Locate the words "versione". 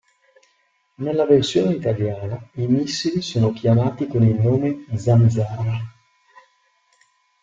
1.27-1.75